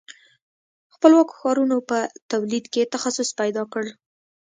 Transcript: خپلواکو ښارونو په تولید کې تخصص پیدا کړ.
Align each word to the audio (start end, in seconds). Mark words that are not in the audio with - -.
خپلواکو 0.93 1.33
ښارونو 1.39 1.77
په 1.89 1.97
تولید 2.31 2.65
کې 2.73 2.91
تخصص 2.93 3.29
پیدا 3.39 3.63
کړ. 3.73 3.85